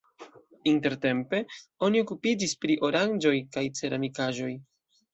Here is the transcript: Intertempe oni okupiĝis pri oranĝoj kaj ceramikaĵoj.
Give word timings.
Intertempe 0.71 1.41
oni 1.89 2.03
okupiĝis 2.05 2.59
pri 2.65 2.81
oranĝoj 2.91 3.37
kaj 3.55 3.67
ceramikaĵoj. 3.81 4.53